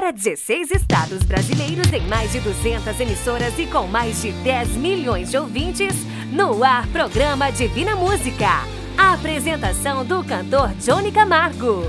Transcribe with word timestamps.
Para 0.00 0.12
16 0.12 0.70
estados 0.70 1.22
brasileiros 1.24 1.92
em 1.92 2.00
mais 2.08 2.32
de 2.32 2.40
200 2.40 2.98
emissoras 3.00 3.58
e 3.58 3.66
com 3.66 3.86
mais 3.86 4.22
de 4.22 4.32
10 4.32 4.70
milhões 4.78 5.30
de 5.30 5.36
ouvintes, 5.36 5.94
no 6.32 6.64
ar 6.64 6.86
programa 6.86 7.52
Divina 7.52 7.94
Música. 7.94 8.48
A 8.96 9.12
apresentação 9.12 10.02
do 10.02 10.24
cantor 10.24 10.70
Johnny 10.80 11.12
Camargo. 11.12 11.84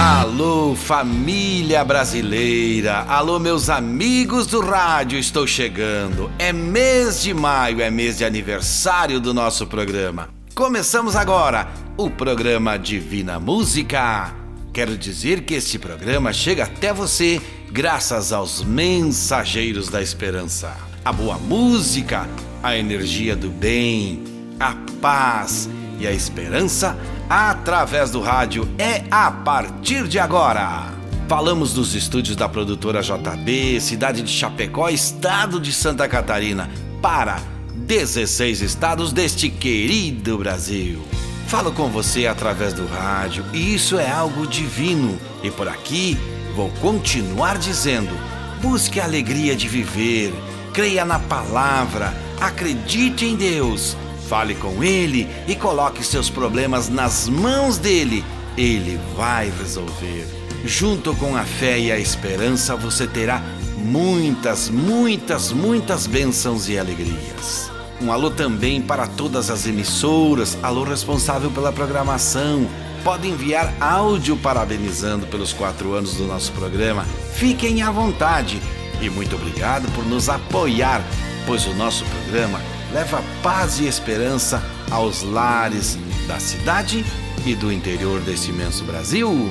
Alô, 0.00 0.76
família 0.76 1.84
brasileira! 1.84 3.00
Alô, 3.08 3.40
meus 3.40 3.68
amigos 3.68 4.46
do 4.46 4.60
rádio, 4.60 5.18
estou 5.18 5.44
chegando. 5.44 6.30
É 6.38 6.52
mês 6.52 7.20
de 7.20 7.34
maio, 7.34 7.80
é 7.80 7.90
mês 7.90 8.16
de 8.16 8.24
aniversário 8.24 9.18
do 9.18 9.34
nosso 9.34 9.66
programa. 9.66 10.28
Começamos 10.54 11.16
agora 11.16 11.66
o 11.96 12.08
programa 12.08 12.78
Divina 12.78 13.40
Música. 13.40 14.32
Quero 14.72 14.96
dizer 14.96 15.40
que 15.40 15.54
este 15.54 15.80
programa 15.80 16.32
chega 16.32 16.62
até 16.62 16.92
você 16.92 17.42
graças 17.72 18.32
aos 18.32 18.62
mensageiros 18.62 19.88
da 19.88 20.00
esperança. 20.00 20.76
A 21.04 21.12
boa 21.12 21.38
música, 21.38 22.28
a 22.62 22.76
energia 22.76 23.34
do 23.34 23.50
bem, 23.50 24.22
a 24.60 24.76
paz 25.00 25.68
e 25.98 26.06
a 26.06 26.12
esperança 26.12 26.96
através 27.28 28.10
do 28.10 28.20
rádio 28.20 28.68
é 28.78 29.04
a 29.10 29.30
partir 29.30 30.06
de 30.06 30.18
agora. 30.18 30.94
Falamos 31.28 31.74
dos 31.74 31.94
estúdios 31.94 32.36
da 32.36 32.48
produtora 32.48 33.02
JB, 33.02 33.80
cidade 33.80 34.22
de 34.22 34.30
Chapecó, 34.30 34.88
estado 34.88 35.60
de 35.60 35.72
Santa 35.72 36.08
Catarina, 36.08 36.70
para 37.02 37.38
16 37.74 38.62
estados 38.62 39.12
deste 39.12 39.50
querido 39.50 40.38
Brasil. 40.38 41.02
Falo 41.48 41.72
com 41.72 41.88
você 41.88 42.26
através 42.26 42.72
do 42.72 42.86
rádio 42.86 43.44
e 43.52 43.74
isso 43.74 43.98
é 43.98 44.10
algo 44.10 44.46
divino. 44.46 45.18
E 45.42 45.50
por 45.50 45.68
aqui 45.68 46.16
vou 46.54 46.70
continuar 46.80 47.58
dizendo: 47.58 48.14
busque 48.62 49.00
a 49.00 49.04
alegria 49.04 49.54
de 49.54 49.68
viver, 49.68 50.32
creia 50.72 51.04
na 51.04 51.18
palavra, 51.18 52.14
acredite 52.40 53.24
em 53.26 53.36
Deus 53.36 53.96
Fale 54.28 54.54
com 54.54 54.84
ele 54.84 55.26
e 55.46 55.56
coloque 55.56 56.04
seus 56.04 56.28
problemas 56.28 56.90
nas 56.90 57.26
mãos 57.26 57.78
dele. 57.78 58.22
Ele 58.58 59.00
vai 59.16 59.50
resolver. 59.58 60.26
Junto 60.66 61.14
com 61.14 61.34
a 61.34 61.44
fé 61.44 61.78
e 61.78 61.90
a 61.90 61.98
esperança, 61.98 62.76
você 62.76 63.06
terá 63.06 63.42
muitas, 63.78 64.68
muitas, 64.68 65.50
muitas 65.50 66.06
bênçãos 66.06 66.68
e 66.68 66.78
alegrias. 66.78 67.70
Um 68.02 68.12
alô 68.12 68.30
também 68.30 68.82
para 68.82 69.06
todas 69.06 69.48
as 69.50 69.66
emissoras, 69.66 70.58
alô 70.62 70.84
responsável 70.84 71.50
pela 71.50 71.72
programação. 71.72 72.68
Pode 73.02 73.26
enviar 73.26 73.72
áudio 73.80 74.36
parabenizando 74.36 75.26
pelos 75.26 75.54
quatro 75.54 75.94
anos 75.94 76.16
do 76.16 76.26
nosso 76.26 76.52
programa. 76.52 77.06
Fiquem 77.32 77.80
à 77.80 77.90
vontade 77.90 78.60
e 79.00 79.08
muito 79.08 79.36
obrigado 79.36 79.90
por 79.94 80.04
nos 80.04 80.28
apoiar, 80.28 81.02
pois 81.46 81.66
o 81.66 81.72
nosso 81.72 82.04
programa 82.04 82.60
leva 82.92 83.22
paz 83.42 83.78
e 83.80 83.86
esperança 83.86 84.62
aos 84.90 85.22
lares 85.22 85.98
da 86.26 86.38
cidade 86.38 87.04
e 87.44 87.54
do 87.54 87.72
interior 87.72 88.20
desse 88.20 88.50
imenso 88.50 88.84
Brasil. 88.84 89.50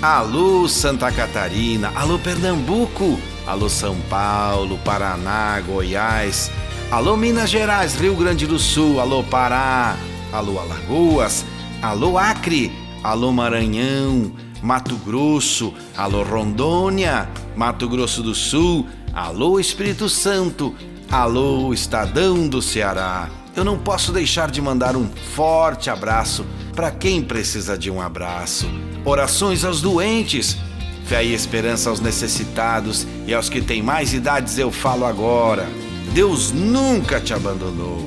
Alô 0.00 0.68
Santa 0.68 1.10
Catarina, 1.10 1.90
alô 1.94 2.18
Pernambuco, 2.18 3.18
alô 3.46 3.68
São 3.68 3.96
Paulo, 4.10 4.78
Paraná, 4.84 5.60
Goiás, 5.60 6.50
alô 6.90 7.16
Minas 7.16 7.50
Gerais, 7.50 7.94
Rio 7.94 8.14
Grande 8.14 8.46
do 8.46 8.58
Sul, 8.58 9.00
alô 9.00 9.22
Pará, 9.24 9.96
alô 10.32 10.58
Alagoas, 10.60 11.44
alô 11.80 12.18
Acre, 12.18 12.70
alô 13.02 13.32
Maranhão, 13.32 14.32
Mato 14.62 14.96
Grosso, 14.96 15.72
alô 15.96 16.22
Rondônia, 16.22 17.28
Mato 17.56 17.88
Grosso 17.88 18.22
do 18.22 18.34
Sul, 18.34 18.86
alô 19.14 19.58
Espírito 19.58 20.08
Santo, 20.08 20.74
Alô, 21.10 21.72
Estadão 21.72 22.48
do 22.48 22.60
Ceará! 22.60 23.30
Eu 23.54 23.64
não 23.64 23.78
posso 23.78 24.10
deixar 24.12 24.50
de 24.50 24.60
mandar 24.60 24.96
um 24.96 25.08
forte 25.34 25.88
abraço 25.88 26.44
para 26.74 26.90
quem 26.90 27.22
precisa 27.22 27.78
de 27.78 27.88
um 27.88 28.00
abraço. 28.00 28.68
Orações 29.04 29.64
aos 29.64 29.80
doentes, 29.80 30.56
fé 31.04 31.24
e 31.24 31.32
esperança 31.32 31.90
aos 31.90 32.00
necessitados 32.00 33.06
e 33.24 33.32
aos 33.32 33.48
que 33.48 33.62
têm 33.62 33.82
mais 33.82 34.12
idades 34.12 34.58
eu 34.58 34.72
falo 34.72 35.06
agora. 35.06 35.68
Deus 36.12 36.50
nunca 36.50 37.20
te 37.20 37.32
abandonou. 37.32 37.98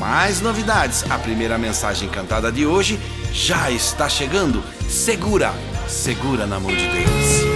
mais 0.00 0.40
novidades. 0.40 1.08
A 1.08 1.16
primeira 1.16 1.56
mensagem 1.56 2.08
cantada 2.08 2.50
de 2.50 2.66
hoje 2.66 2.98
já 3.32 3.70
está 3.70 4.08
chegando. 4.08 4.64
Segura, 4.88 5.54
segura 5.86 6.44
na 6.44 6.58
mão 6.58 6.72
de 6.72 6.88
Deus. 6.88 7.55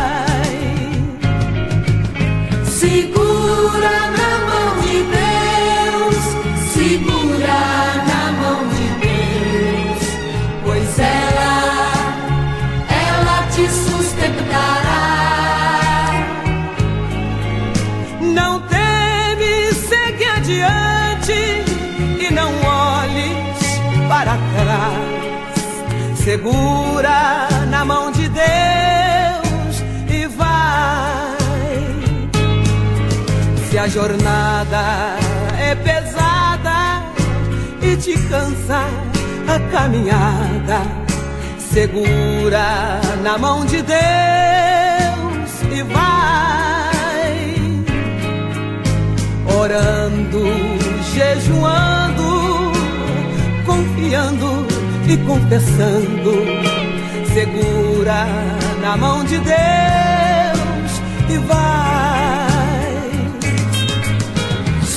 Segura 2.91 3.95
na 4.19 4.31
mão 4.49 4.69
de 4.81 4.97
Deus, 5.17 6.19
segura 6.73 7.59
na 8.09 8.23
mão 8.33 8.67
de 8.67 8.87
Deus, 8.99 10.03
pois 10.65 10.99
ela, 10.99 11.53
ela 12.89 13.47
te 13.47 13.65
sustentará. 13.69 15.07
Não 18.19 18.59
teme, 18.67 19.73
segue 19.73 20.25
adiante 20.25 21.63
e 22.19 22.33
não 22.33 22.51
olhes 22.61 23.79
para 24.09 24.37
trás. 24.53 26.17
Segura 26.25 27.47
na 27.69 27.85
mão 27.85 28.11
de 28.11 28.27
Deus 28.27 28.80
a 33.81 33.87
jornada 33.87 35.17
é 35.59 35.73
pesada 35.73 37.03
e 37.81 37.97
te 37.97 38.13
cansa 38.29 38.85
a 39.47 39.59
caminhada, 39.71 40.81
segura 41.57 43.01
na 43.23 43.39
mão 43.39 43.65
de 43.65 43.81
Deus 43.81 45.51
e 45.75 45.81
vai. 45.81 47.41
Orando, 49.57 50.43
jejuando, 51.15 52.71
confiando 53.65 54.67
e 55.07 55.17
confessando, 55.25 56.33
segura 57.33 58.27
na 58.79 58.95
mão 58.95 59.23
de 59.23 59.39
Deus 59.39 61.01
e 61.29 61.37
vai 61.47 62.10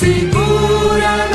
Segura 0.05 1.34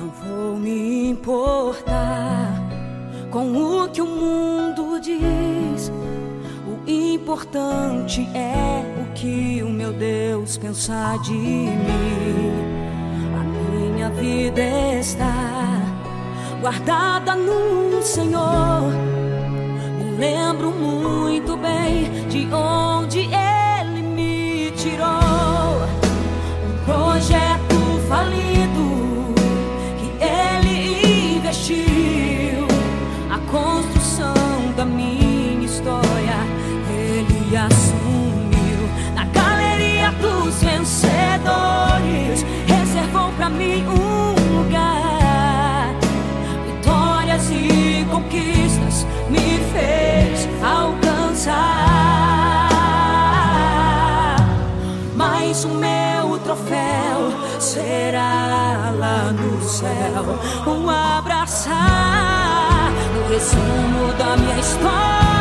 Não 0.00 0.08
vou 0.08 0.56
me 0.56 1.10
importar 1.10 2.54
com 3.30 3.82
o 3.82 3.88
que 3.90 4.00
o 4.00 4.06
mundo 4.06 4.98
diz. 4.98 5.92
O 6.66 6.90
importante 6.90 8.26
é 8.34 8.82
o 9.02 9.12
que 9.12 9.62
o 9.62 9.68
meu 9.68 9.92
Deus 9.92 10.56
pensar 10.56 11.18
de 11.18 11.34
mim. 11.34 12.50
A 13.38 13.44
minha 13.44 14.08
vida 14.08 14.62
está 14.98 15.34
guardada 16.62 17.36
no 17.36 18.02
Senhor 18.02 19.17
lembro 20.18 20.72
muito 20.72 21.56
bem 21.56 22.10
de 22.28 22.52
onde 22.52 23.20
ele 23.20 24.02
me 24.02 24.72
tirou. 24.72 25.06
Um 26.66 26.84
projeto 26.84 28.08
falido 28.08 28.57
Mas 55.14 55.64
o 55.64 55.68
meu 55.68 56.38
troféu 56.44 57.32
será 57.58 58.92
lá 58.98 59.32
no 59.32 59.62
céu 59.62 60.24
um 60.66 60.88
abraçar. 60.88 61.78
O 63.16 63.32
resumo 63.32 64.12
da 64.18 64.36
minha 64.36 64.58
história 64.58 65.37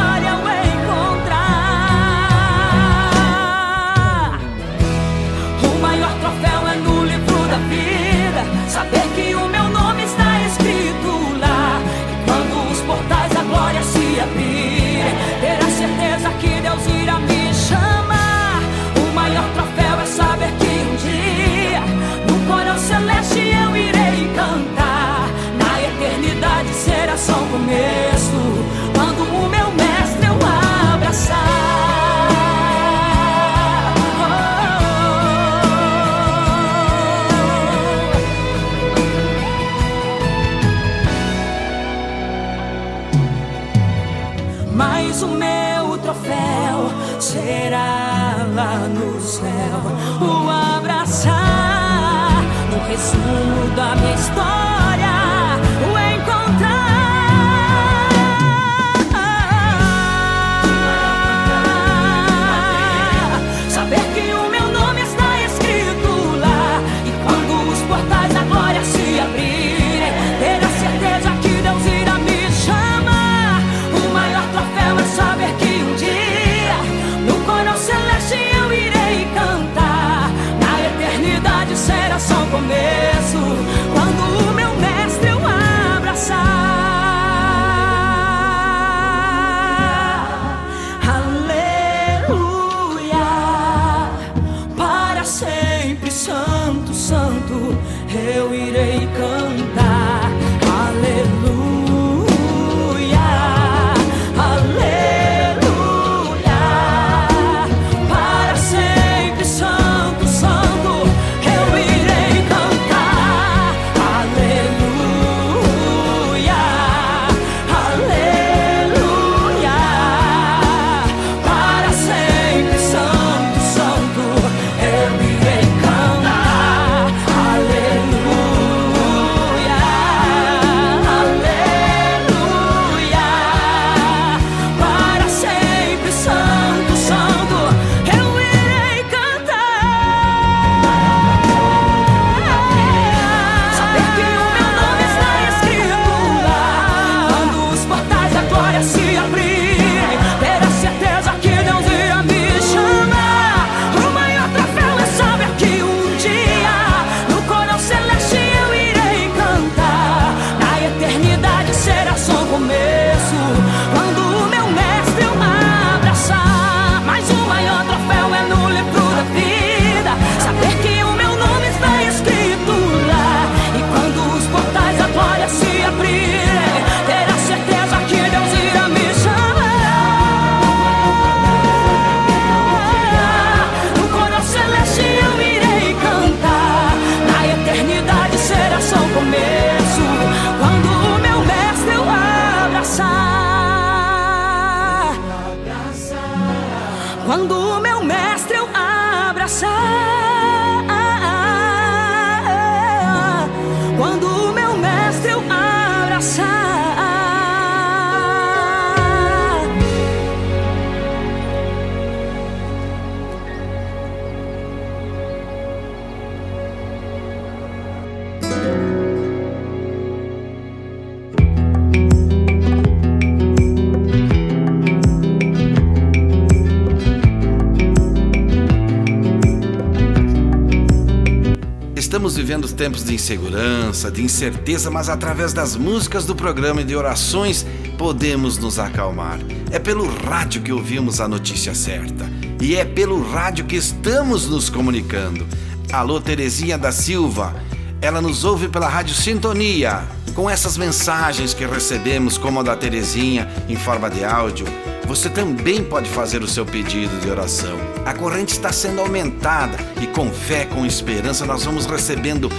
tempos 232.78 233.04
de 233.04 233.16
insegurança, 233.16 234.12
de 234.12 234.22
incerteza, 234.22 234.92
mas 234.92 235.10
através 235.10 235.52
das 235.52 235.76
músicas 235.76 236.26
do 236.26 236.36
programa 236.36 236.82
e 236.82 236.84
de 236.84 236.96
orações 236.96 237.66
podemos 237.98 238.60
nos 238.60 238.78
acalmar. 238.78 239.40
É 239.72 239.80
pelo 239.80 240.08
rádio 240.08 240.62
que 240.62 240.72
ouvimos 240.72 241.20
a 241.20 241.28
notícia 241.28 241.74
certa 241.74 242.30
e 242.62 242.76
é 242.76 242.86
pelo 242.86 243.28
rádio 243.32 243.66
que 243.66 243.76
estamos 243.76 244.48
nos 244.48 244.70
comunicando. 244.70 245.46
Alô, 245.92 246.22
Terezinha 246.22 246.78
da 246.78 246.92
Silva, 246.92 247.56
ela 248.00 248.22
nos 248.22 248.46
ouve 248.46 248.68
pela 248.68 248.88
Rádio 248.88 249.16
Sintonia. 249.16 250.04
Com 250.36 250.48
essas 250.48 250.78
mensagens 250.78 251.56
que 251.56 251.66
recebemos, 251.66 252.38
como 252.38 252.60
a 252.60 252.64
da 252.64 252.76
Terezinha, 252.76 253.50
em 253.68 253.76
forma 253.76 254.08
de 254.08 254.24
áudio, 254.24 254.68
você 255.08 255.30
também 255.30 255.84
pode 255.84 256.08
fazer 256.08 256.44
o 256.44 256.48
seu 256.48 256.64
pedido 256.64 257.20
de 257.20 257.28
oração. 257.28 257.87
A 258.08 258.14
corrente 258.14 258.54
está 258.54 258.72
sendo 258.72 259.02
aumentada 259.02 259.78
e 260.02 260.08
com 260.08 260.32
fé, 260.32 260.64
com 260.64 260.86
esperança, 260.86 261.46
nós 261.46 261.66
vamos 261.66 261.86
recebendo 261.86 262.50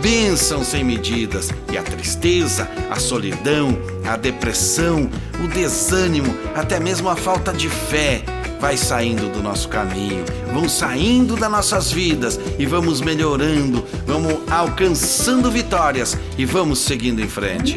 bênçãos 0.00 0.68
sem 0.68 0.84
medidas. 0.84 1.50
E 1.72 1.76
a 1.76 1.82
tristeza, 1.82 2.70
a 2.88 3.00
solidão, 3.00 3.76
a 4.06 4.16
depressão, 4.16 5.10
o 5.42 5.48
desânimo, 5.48 6.32
até 6.54 6.78
mesmo 6.78 7.08
a 7.08 7.16
falta 7.16 7.52
de 7.52 7.68
fé 7.68 8.22
vai 8.60 8.76
saindo 8.76 9.28
do 9.28 9.42
nosso 9.42 9.68
caminho, 9.68 10.24
vão 10.52 10.68
saindo 10.68 11.34
das 11.34 11.50
nossas 11.50 11.90
vidas 11.90 12.38
e 12.56 12.64
vamos 12.64 13.00
melhorando, 13.00 13.84
vamos 14.06 14.38
alcançando 14.48 15.50
vitórias 15.50 16.16
e 16.38 16.44
vamos 16.44 16.78
seguindo 16.78 17.20
em 17.20 17.28
frente. 17.28 17.76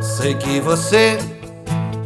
Sei 0.00 0.34
que 0.34 0.60
você 0.60 1.18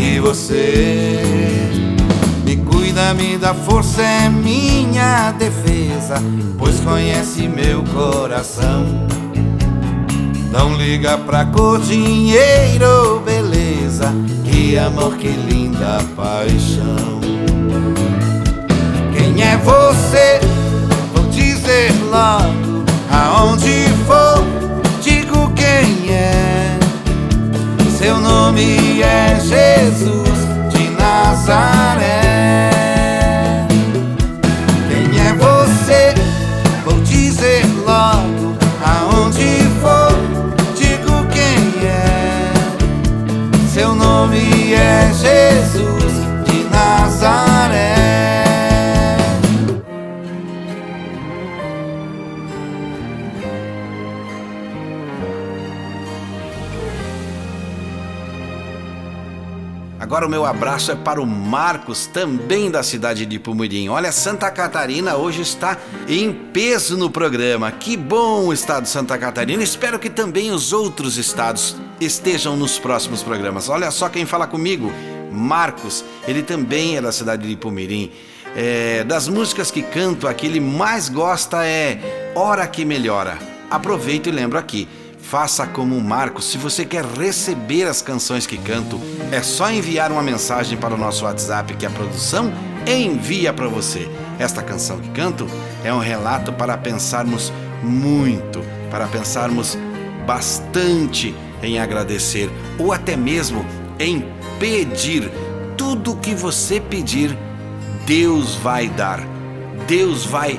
E 0.00 0.20
você 0.20 1.20
me 2.44 2.54
cuida, 2.56 3.12
me 3.14 3.36
dá 3.36 3.52
força, 3.52 4.00
é 4.00 4.28
minha 4.28 5.32
defesa, 5.32 6.22
pois 6.56 6.78
conhece 6.78 7.48
meu 7.48 7.82
coração. 7.82 9.08
Não 10.52 10.76
liga 10.76 11.18
pra 11.18 11.44
cor, 11.46 11.80
dinheiro, 11.80 13.20
beleza, 13.24 14.14
que 14.44 14.78
amor, 14.78 15.16
que 15.16 15.26
linda 15.26 15.98
paixão. 16.14 17.18
Quem 19.12 19.42
é 19.42 19.56
você? 19.56 20.38
Vou 21.12 21.24
dizer 21.28 21.92
logo 22.08 22.84
aonde 23.10 23.88
for 24.06 24.44
digo 25.02 25.52
quem 25.56 26.14
é. 26.14 26.57
Seu 27.98 28.16
nome 28.20 29.02
é 29.02 29.40
Jesus 29.40 30.38
de 30.70 30.88
Nazaré. 30.90 32.17
Agora 60.18 60.26
o 60.26 60.30
meu 60.30 60.44
abraço 60.44 60.90
é 60.90 60.96
para 60.96 61.22
o 61.22 61.26
Marcos, 61.26 62.06
também 62.06 62.72
da 62.72 62.82
cidade 62.82 63.24
de 63.24 63.38
Pumurim. 63.38 63.88
Olha, 63.88 64.10
Santa 64.10 64.50
Catarina 64.50 65.14
hoje 65.14 65.42
está 65.42 65.78
em 66.08 66.32
peso 66.32 66.96
no 66.96 67.08
programa. 67.08 67.70
Que 67.70 67.96
bom 67.96 68.46
o 68.46 68.52
estado 68.52 68.82
de 68.82 68.88
Santa 68.88 69.16
Catarina. 69.16 69.62
Espero 69.62 69.96
que 69.96 70.10
também 70.10 70.50
os 70.50 70.72
outros 70.72 71.18
estados 71.18 71.76
estejam 72.00 72.56
nos 72.56 72.80
próximos 72.80 73.22
programas. 73.22 73.68
Olha 73.68 73.92
só 73.92 74.08
quem 74.08 74.26
fala 74.26 74.48
comigo, 74.48 74.92
Marcos. 75.30 76.04
Ele 76.26 76.42
também 76.42 76.96
é 76.96 77.00
da 77.00 77.12
cidade 77.12 77.46
de 77.46 77.54
Pumirim. 77.54 78.10
É, 78.56 79.04
das 79.04 79.28
músicas 79.28 79.70
que 79.70 79.82
canto, 79.82 80.26
a 80.26 80.34
que 80.34 80.46
ele 80.46 80.58
mais 80.58 81.08
gosta 81.08 81.64
é 81.64 82.32
Hora 82.34 82.66
que 82.66 82.84
Melhora. 82.84 83.38
Aproveito 83.70 84.26
e 84.28 84.32
lembro 84.32 84.58
aqui. 84.58 84.88
Faça 85.28 85.66
como 85.66 85.94
o 85.94 86.02
Marcos. 86.02 86.46
Se 86.46 86.56
você 86.56 86.86
quer 86.86 87.04
receber 87.04 87.84
as 87.84 88.00
canções 88.00 88.46
que 88.46 88.56
canto, 88.56 88.98
é 89.30 89.42
só 89.42 89.70
enviar 89.70 90.10
uma 90.10 90.22
mensagem 90.22 90.78
para 90.78 90.94
o 90.94 90.96
nosso 90.96 91.26
WhatsApp 91.26 91.74
que 91.74 91.84
a 91.84 91.90
produção 91.90 92.50
envia 92.86 93.52
para 93.52 93.68
você. 93.68 94.08
Esta 94.38 94.62
canção 94.62 94.98
que 94.98 95.10
canto 95.10 95.46
é 95.84 95.92
um 95.92 95.98
relato 95.98 96.50
para 96.50 96.78
pensarmos 96.78 97.52
muito, 97.82 98.64
para 98.90 99.06
pensarmos 99.06 99.76
bastante 100.26 101.34
em 101.62 101.78
agradecer 101.78 102.50
ou 102.78 102.90
até 102.90 103.14
mesmo 103.14 103.66
em 104.00 104.24
pedir. 104.58 105.30
Tudo 105.76 106.16
que 106.16 106.34
você 106.34 106.80
pedir, 106.80 107.36
Deus 108.06 108.54
vai 108.54 108.88
dar. 108.88 109.20
Deus 109.86 110.24
vai 110.24 110.58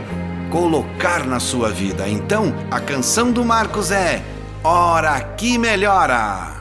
colocar 0.51 1.25
na 1.25 1.39
sua 1.39 1.71
vida. 1.71 2.07
Então, 2.07 2.53
a 2.69 2.79
canção 2.79 3.31
do 3.31 3.43
Marcos 3.43 3.89
é 3.89 4.21
Hora 4.61 5.21
que 5.37 5.57
Melhora. 5.57 6.57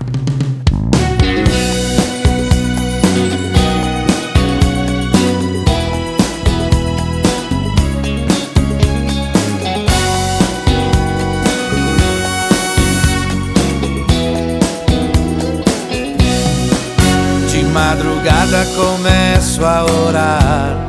De 17.50 17.64
madrugada 17.64 18.64
começo 18.76 19.64
a 19.64 19.85
orar, 19.85 20.88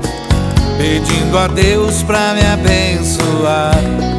pedindo 0.77 1.39
a 1.39 1.47
Deus 1.47 2.03
pra 2.03 2.35
me 2.35 2.45
abençoar. 2.45 4.18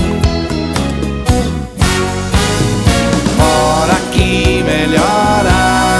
Melhora, 4.81 5.99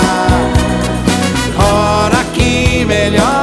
hora 1.56 2.24
que 2.34 2.84
melhora, 2.84 3.41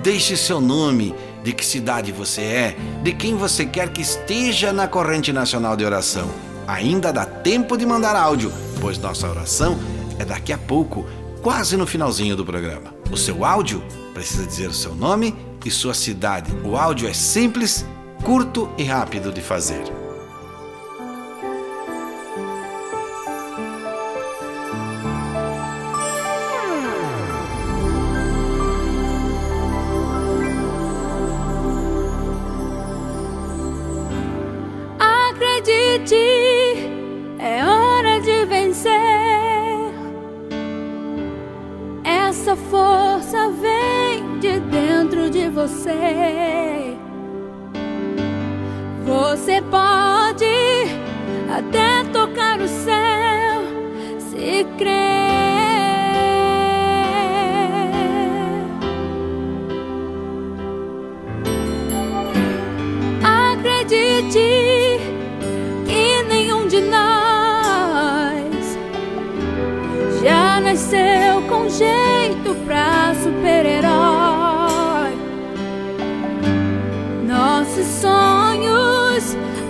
Deixe 0.04 0.38
seu 0.38 0.62
nome, 0.62 1.16
de 1.48 1.54
que 1.54 1.66
cidade 1.66 2.12
você 2.12 2.42
é, 2.42 2.78
de 3.02 3.14
quem 3.14 3.38
você 3.38 3.66
quer 3.66 3.88
que 3.94 4.02
esteja 4.02 4.74
na 4.74 4.86
corrente 4.86 5.32
nacional 5.32 5.78
de 5.78 5.86
oração. 5.86 6.30
Ainda 6.68 7.14
dá 7.14 7.26
tempo 7.26 7.78
de 7.78 7.86
mandar 7.86 8.18
áudio, 8.18 8.52
pois 8.82 8.98
nossa 8.98 9.30
oração 9.30 9.80
é 10.20 10.26
daqui 10.26 10.52
a 10.52 10.58
pouco, 10.58 11.06
quase 11.42 11.78
no 11.78 11.88
finalzinho 11.88 12.36
do 12.36 12.44
programa. 12.44 12.94
O 13.10 13.16
seu 13.16 13.46
áudio 13.46 13.82
precisa 14.14 14.46
dizer 14.46 14.68
o 14.68 14.74
seu 14.74 14.94
nome 14.94 15.34
e 15.64 15.72
sua 15.72 15.94
cidade. 15.94 16.52
O 16.66 16.76
áudio 16.76 17.08
é 17.08 17.14
simples, 17.14 17.86
curto 18.26 18.70
e 18.78 18.84
rápido 18.84 19.32
de 19.32 19.40
fazer. 19.40 20.07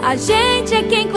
A 0.07 0.15
gente 0.15 0.73
é 0.73 0.83
quem 0.83 1.09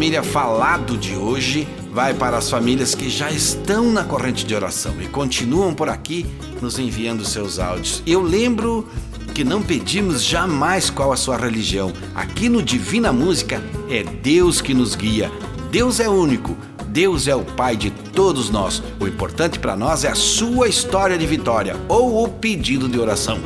Família 0.00 0.22
Falado 0.22 0.96
de 0.96 1.14
hoje 1.14 1.68
vai 1.92 2.14
para 2.14 2.38
as 2.38 2.48
famílias 2.48 2.94
que 2.94 3.10
já 3.10 3.30
estão 3.30 3.92
na 3.92 4.02
corrente 4.02 4.46
de 4.46 4.54
oração 4.54 4.94
e 4.98 5.06
continuam 5.06 5.74
por 5.74 5.90
aqui 5.90 6.24
nos 6.62 6.78
enviando 6.78 7.22
seus 7.22 7.58
áudios. 7.58 8.02
Eu 8.06 8.22
lembro 8.22 8.88
que 9.34 9.44
não 9.44 9.60
pedimos 9.60 10.24
jamais 10.24 10.88
qual 10.88 11.12
a 11.12 11.18
sua 11.18 11.36
religião. 11.36 11.92
Aqui 12.14 12.48
no 12.48 12.62
Divina 12.62 13.12
Música 13.12 13.62
é 13.90 14.02
Deus 14.02 14.62
que 14.62 14.72
nos 14.72 14.94
guia. 14.94 15.30
Deus 15.70 16.00
é 16.00 16.08
único. 16.08 16.56
Deus 16.86 17.28
é 17.28 17.36
o 17.36 17.44
Pai 17.44 17.76
de 17.76 17.90
todos 17.90 18.48
nós. 18.48 18.82
O 18.98 19.06
importante 19.06 19.58
para 19.58 19.76
nós 19.76 20.02
é 20.02 20.08
a 20.08 20.14
sua 20.14 20.66
história 20.66 21.18
de 21.18 21.26
vitória 21.26 21.76
ou 21.90 22.24
o 22.24 22.28
pedido 22.30 22.88
de 22.88 22.98
oração. 22.98 23.38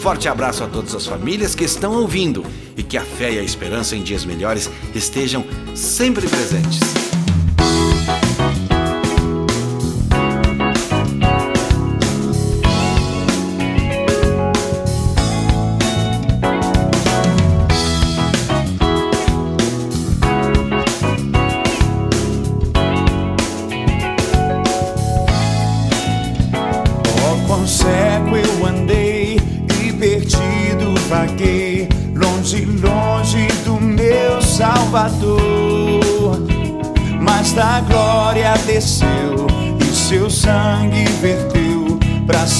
Forte 0.00 0.28
abraço 0.28 0.64
a 0.64 0.66
todas 0.66 0.92
as 0.94 1.06
famílias 1.06 1.54
que 1.54 1.62
estão 1.62 1.92
ouvindo 1.92 2.42
e 2.74 2.82
que 2.82 2.96
a 2.96 3.04
fé 3.04 3.34
e 3.34 3.38
a 3.38 3.42
esperança 3.42 3.94
em 3.94 4.02
dias 4.02 4.24
melhores 4.24 4.70
estejam 4.94 5.44
sempre 5.74 6.26
presentes. 6.28 7.09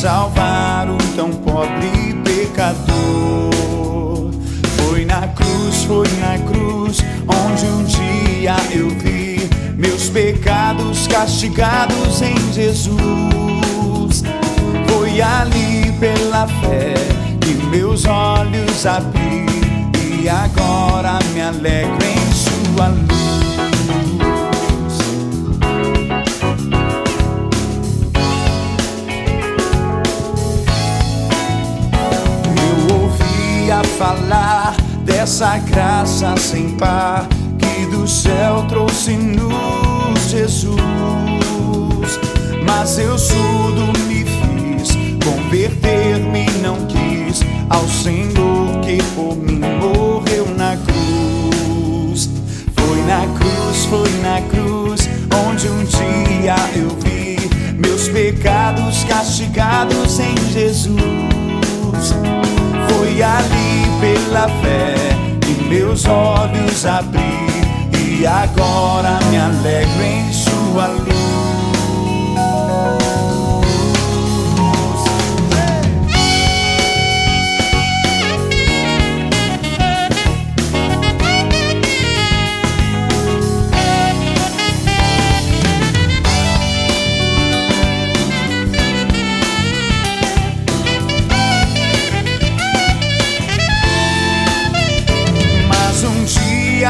Salvar 0.01 0.89
o 0.89 0.97
tão 1.15 1.31
pobre 1.31 2.17
pecador. 2.25 3.51
Foi 4.79 5.05
na 5.05 5.29
cruz, 5.29 5.85
foi 5.85 6.09
na 6.21 6.39
cruz, 6.39 7.05
onde 7.29 7.67
um 7.67 7.85
dia 7.85 8.57
eu 8.75 8.89
vi 8.89 9.47
meus 9.77 10.09
pecados 10.09 11.07
castigados 11.07 12.23
em 12.23 12.35
Jesus. 12.51 14.23
Foi 14.89 15.21
ali 15.21 15.93
pela 16.01 16.47
fé 16.47 16.95
que 17.43 17.53
meus 17.67 18.07
olhos 18.07 18.87
abri 18.87 19.45
e 20.23 20.27
agora 20.31 21.19
me 21.35 21.43
alegro 21.43 21.99
em 22.03 22.33
sua 22.33 22.89
luz. 22.89 23.20
Falar 34.01 34.75
dessa 35.05 35.59
graça 35.59 36.35
sem 36.39 36.71
par 36.71 37.29
que 37.59 37.85
do 37.95 38.09
céu 38.09 38.65
trouxe-nos 38.67 39.51
Jesus. 40.27 40.81
Mas 42.65 42.99
eu 42.99 43.19
surdo 43.19 43.93
me 44.09 44.25
fiz, 44.25 44.97
converter-me 45.23 46.47
não 46.63 46.77
quis 46.87 47.43
ao 47.69 47.87
Senhor 47.87 48.81
que 48.81 49.03
por 49.15 49.37
mim 49.37 49.61
morreu 49.61 50.47
na 50.57 50.79
cruz. 50.79 52.31
Foi 52.75 53.03
na 53.03 53.27
cruz, 53.39 53.85
foi 53.85 54.11
na 54.23 54.41
cruz, 54.49 55.11
onde 55.47 55.69
um 55.69 55.85
dia 55.85 56.57
eu 56.75 56.89
vi 57.01 57.37
meus 57.77 58.09
pecados 58.09 59.05
castigados 59.05 60.19
em 60.19 60.35
Jesus. 60.51 61.40
Foi 63.01 63.23
ali 63.23 63.87
pela 63.99 64.47
fé 64.61 64.95
que 65.41 65.65
meus 65.71 66.05
olhos 66.05 66.85
abri 66.85 67.23
e 67.99 68.27
agora 68.27 69.19
me 69.31 69.39
alegro 69.39 70.03
em 70.03 70.31
sua 70.31 70.89
luz. 70.89 71.30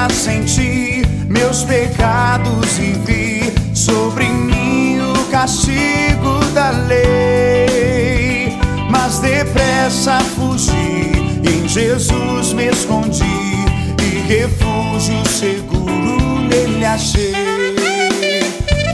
Senti 0.09 1.03
meus 1.29 1.65
pecados 1.65 2.79
e 2.79 2.93
vi 3.05 3.53
sobre 3.75 4.25
mim 4.27 4.99
o 5.01 5.25
castigo 5.31 6.45
da 6.55 6.71
lei. 6.71 8.59
Mas 8.91 9.19
depressa 9.19 10.19
fugi, 10.37 11.13
em 11.45 11.69
Jesus 11.69 12.53
me 12.53 12.69
escondi 12.69 13.25
e 14.03 14.21
refúgio 14.27 15.27
seguro 15.29 16.41
nele 16.49 16.85
achei. 16.85 17.33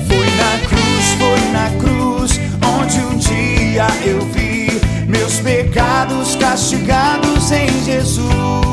Foi 0.09 0.27
na 0.37 0.59
cruz, 0.69 1.05
foi 1.19 1.41
na 1.53 1.71
cruz, 1.79 2.41
onde 2.81 2.99
um 3.01 3.17
dia 3.17 3.87
eu 4.05 4.21
vi 4.33 4.81
meus 5.07 5.39
pecados 5.41 6.35
castigados 6.37 7.53
em 7.53 7.85
Jesus. 7.85 8.66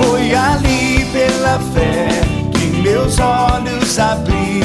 Foi 0.00 0.34
ali 0.34 1.04
pela 1.12 1.58
fé 1.74 2.08
que 2.52 2.66
meus 2.80 3.18
olhos 3.18 3.98
abri 3.98 4.62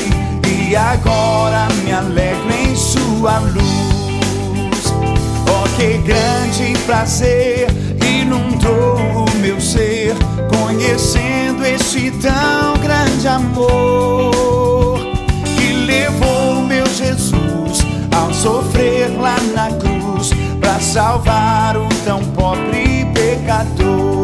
e 0.48 0.76
agora 0.76 1.68
me 1.84 1.92
alegro 1.92 2.52
em 2.52 2.76
sua 2.76 3.40
luz. 3.40 4.94
Oh, 5.50 5.68
que 5.76 5.98
grande 6.00 6.78
prazer 6.86 7.68
inundou 8.06 9.26
o 9.26 9.38
meu 9.38 9.60
ser, 9.60 10.16
conhecendo 10.50 11.66
este 11.66 12.12
tão 12.12 12.74
grande 12.82 13.28
amor 13.28 15.00
que 15.58 15.74
levou 15.86 16.62
meu 16.62 16.86
Jesus 16.86 17.86
ao 18.16 18.34
sofrer 18.34 19.10
lá 19.20 19.38
na 19.56 19.70
cruz 19.78 20.32
para 20.60 20.80
salvar 20.80 21.76
o 21.78 21.88
tão 22.06 22.24
pobre 22.26 23.06
pecador. 23.14 24.23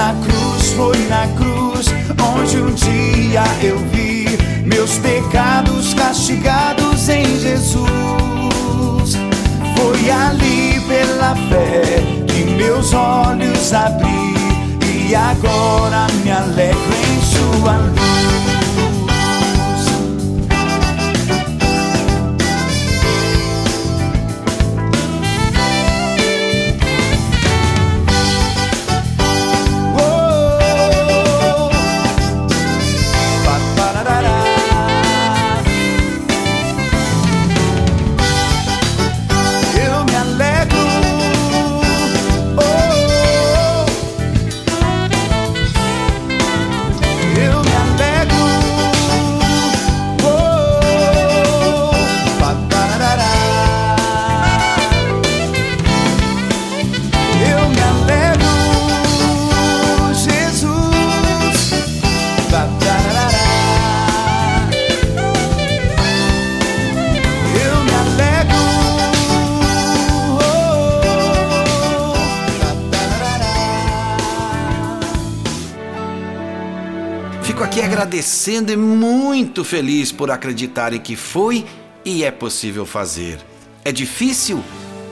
Na 0.00 0.14
cruz, 0.14 0.72
foi 0.72 0.96
na 1.08 1.26
cruz, 1.36 1.88
onde 2.34 2.56
um 2.56 2.72
dia 2.72 3.44
eu 3.62 3.76
vi 3.92 4.24
meus 4.64 4.96
pecados 4.96 5.92
castigados 5.92 7.06
em 7.10 7.38
Jesus. 7.38 7.84
Foi 9.76 10.10
ali 10.10 10.80
pela 10.88 11.36
fé 11.50 12.02
que 12.26 12.44
meus 12.44 12.94
olhos 12.94 13.74
abri 13.74 14.34
e 15.06 15.14
agora 15.14 16.06
me 16.24 16.30
alegro 16.30 16.94
em 17.12 17.20
sua 17.20 17.76
luz. 17.76 18.39
Agradecendo 78.10 78.72
e 78.72 78.76
muito 78.76 79.64
feliz 79.64 80.10
por 80.10 80.32
acreditarem 80.32 80.98
que 80.98 81.14
foi 81.14 81.64
e 82.04 82.24
é 82.24 82.30
possível 82.32 82.84
fazer. 82.84 83.38
É 83.84 83.92
difícil? 83.92 84.64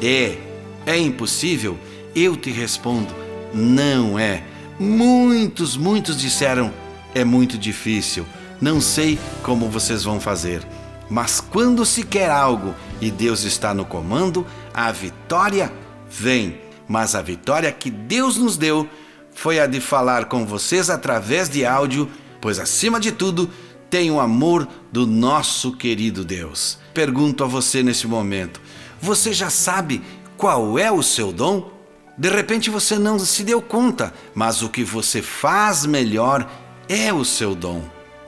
É. 0.02 0.36
É 0.84 0.98
impossível? 0.98 1.78
Eu 2.12 2.34
te 2.36 2.50
respondo: 2.50 3.14
não 3.54 4.18
é. 4.18 4.42
Muitos, 4.80 5.76
muitos 5.76 6.18
disseram: 6.18 6.74
é 7.14 7.24
muito 7.24 7.56
difícil, 7.56 8.26
não 8.60 8.80
sei 8.80 9.16
como 9.44 9.68
vocês 9.68 10.02
vão 10.02 10.18
fazer. 10.18 10.66
Mas 11.08 11.40
quando 11.40 11.86
se 11.86 12.02
quer 12.02 12.30
algo 12.30 12.74
e 13.00 13.12
Deus 13.12 13.44
está 13.44 13.72
no 13.72 13.84
comando, 13.84 14.44
a 14.74 14.90
vitória 14.90 15.72
vem. 16.10 16.58
Mas 16.88 17.14
a 17.14 17.22
vitória 17.22 17.70
que 17.70 17.92
Deus 17.92 18.36
nos 18.36 18.56
deu 18.56 18.88
foi 19.32 19.60
a 19.60 19.68
de 19.68 19.80
falar 19.80 20.24
com 20.24 20.44
vocês 20.44 20.90
através 20.90 21.48
de 21.48 21.64
áudio, 21.64 22.10
pois 22.40 22.58
acima 22.58 23.00
de 23.00 23.12
tudo, 23.12 23.50
tem 23.90 24.10
o 24.10 24.20
amor 24.20 24.68
do 24.92 25.06
nosso 25.06 25.72
querido 25.72 26.24
Deus. 26.24 26.78
Pergunto 26.92 27.44
a 27.44 27.46
você 27.46 27.82
nesse 27.82 28.06
momento: 28.06 28.60
você 29.00 29.32
já 29.32 29.50
sabe 29.50 30.02
qual 30.36 30.78
é 30.78 30.90
o 30.90 31.02
seu 31.02 31.32
dom? 31.32 31.70
De 32.16 32.28
repente 32.28 32.68
você 32.68 32.98
não 32.98 33.18
se 33.18 33.44
deu 33.44 33.62
conta, 33.62 34.12
mas 34.34 34.62
o 34.62 34.68
que 34.68 34.82
você 34.82 35.22
faz 35.22 35.86
melhor 35.86 36.50
é 36.88 37.12
o 37.12 37.24
seu 37.24 37.54
dom. 37.54 37.82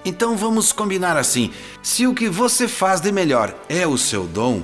Então 0.05 0.37
vamos 0.37 0.73
combinar 0.73 1.17
assim: 1.17 1.51
se 1.83 2.07
o 2.07 2.15
que 2.15 2.29
você 2.29 2.67
faz 2.69 3.01
de 3.01 3.13
melhor 3.13 3.55
é 3.69 3.87
o 3.87 3.99
seu 3.99 4.27
dom 4.27 4.63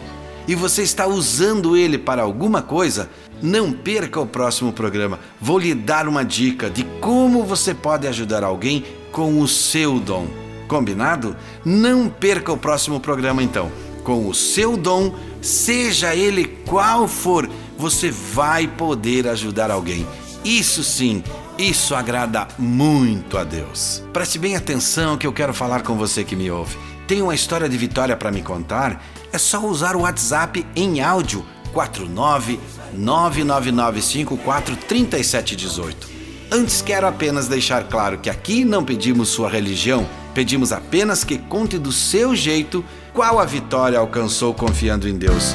e 0.49 0.55
você 0.55 0.83
está 0.83 1.07
usando 1.07 1.77
ele 1.77 1.99
para 1.99 2.23
alguma 2.23 2.63
coisa, 2.63 3.11
não 3.43 3.73
perca 3.73 4.21
o 4.21 4.27
próximo 4.27 4.73
programa. 4.73 5.19
Vou 5.41 5.59
lhe 5.59 5.75
dar 5.75 6.09
uma 6.09 6.25
dica 6.25 6.71
de 6.71 6.85
como 7.01 7.45
você 7.45 7.75
pode 7.75 8.07
ajudar 8.07 8.45
alguém 8.45 8.85
com 9.17 9.41
o 9.41 9.49
seu 9.49 9.99
dom. 9.99 10.29
Combinado? 10.69 11.35
Não 11.65 12.07
perca 12.07 12.53
o 12.53 12.59
próximo 12.59 13.01
programa 13.01 13.43
então. 13.43 13.73
Com 14.05 14.29
o 14.29 14.35
seu 14.35 14.77
dom, 14.77 15.15
seja 15.41 16.15
ele 16.15 16.45
qual 16.67 17.09
for, 17.09 17.49
você 17.79 18.11
vai 18.11 18.69
poder 18.69 19.27
ajudar 19.27 19.71
alguém. 19.71 20.07
Isso 20.45 20.85
sim, 20.85 21.25
isso 21.57 21.95
agrada 21.95 22.47
muito 22.59 23.39
a 23.39 23.45
Deus. 23.45 24.03
Preste 24.13 24.39
bem 24.39 24.55
atenção 24.55 25.17
que 25.17 25.27
eu 25.27 25.33
quero 25.33 25.55
falar 25.55 25.81
com 25.81 25.97
você 25.97 26.23
que 26.23 26.37
me 26.37 26.51
ouve. 26.51 26.77
Tem 27.09 27.23
uma 27.23 27.35
história 27.35 27.71
de 27.71 27.79
vitória 27.79 28.19
para 28.19 28.31
me 28.31 28.43
contar? 28.43 29.03
É 29.33 29.39
só 29.39 29.65
usar 29.67 29.97
o 29.97 30.03
WhatsApp 30.03 30.67
em 30.77 31.01
áudio 31.01 31.43
49 31.73 32.61
3718. 34.87 36.16
Antes 36.51 36.81
quero 36.81 37.07
apenas 37.07 37.49
deixar 37.49 37.85
claro 37.85 38.19
que 38.19 38.31
aqui 38.31 38.65
não 38.65 38.85
pedimos 38.85 39.29
sua 39.29 39.51
religião, 39.51 40.09
pedimos 40.33 40.73
apenas 40.73 41.25
que 41.25 41.39
conte 41.39 41.77
do 41.77 41.91
seu 41.91 42.37
jeito 42.37 42.85
qual 43.13 43.41
a 43.41 43.45
vitória 43.45 43.99
alcançou 43.99 44.55
confiando 44.55 45.09
em 45.09 45.17
Deus. 45.17 45.55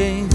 changed. 0.00 0.29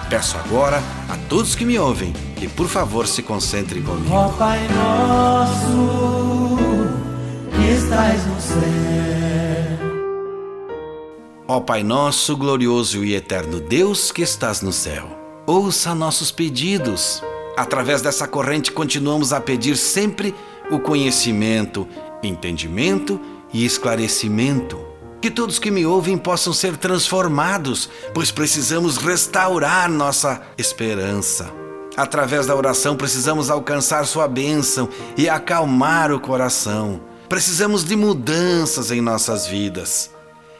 Peço 0.09 0.37
agora 0.37 0.83
a 1.09 1.17
todos 1.29 1.55
que 1.55 1.65
me 1.65 1.79
ouvem 1.79 2.13
que 2.35 2.49
por 2.49 2.67
favor 2.67 3.07
se 3.07 3.23
concentrem 3.23 3.85
comigo. 3.85 4.13
Ó 4.13 4.31
Pai 4.31 4.67
nosso, 4.75 6.49
que 7.53 7.71
estás 7.71 8.27
no 8.27 8.41
céu. 8.41 8.59
Ó 11.47 11.61
Pai 11.61 11.85
nosso, 11.85 12.37
glorioso 12.37 13.05
e 13.05 13.15
eterno 13.15 13.61
Deus 13.61 14.11
que 14.11 14.23
estás 14.23 14.61
no 14.61 14.73
céu, 14.73 15.07
ouça 15.47 15.95
nossos 15.95 16.33
pedidos. 16.33 17.23
Através 17.57 18.03
dessa 18.03 18.27
corrente 18.27 18.73
continuamos 18.73 19.33
a 19.33 19.41
pedir 19.41 19.77
sempre 19.77 20.35
o 20.71 20.79
conhecimento, 20.79 21.87
entendimento 22.23 23.21
e 23.53 23.65
esclarecimento 23.65 24.91
que 25.21 25.31
todos 25.31 25.59
que 25.59 25.71
me 25.71 25.85
ouvem 25.85 26.17
possam 26.17 26.53
ser 26.53 26.77
transformados, 26.77 27.91
pois 28.15 28.31
precisamos 28.31 28.97
restaurar 28.97 29.91
nossa 29.91 30.41
esperança. 30.57 31.53
Através 31.97 32.47
da 32.47 32.57
oração 32.57 32.97
precisamos 32.97 33.51
alcançar 33.51 34.07
sua 34.07 34.27
bênção 34.27 34.89
e 35.17 35.29
acalmar 35.29 36.11
o 36.11 36.21
coração. 36.21 37.03
Precisamos 37.29 37.85
de 37.85 37.95
mudanças 37.97 38.91
em 38.91 39.01
nossas 39.01 39.47
vidas. 39.47 40.11